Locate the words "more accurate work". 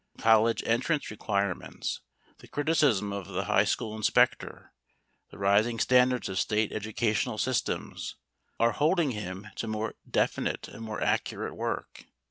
10.83-12.05